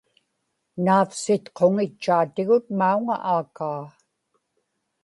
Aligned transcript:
naavsitquŋitchaatigut 0.83 2.65
mauŋa 2.79 3.15
aakaa 3.33 3.83